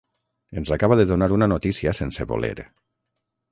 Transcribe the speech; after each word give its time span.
Ens 0.61 0.71
acaba 0.77 0.97
de 1.01 1.05
donar 1.11 1.29
una 1.37 1.49
notícia 1.53 1.95
sense 2.01 2.29
voler. 2.35 2.67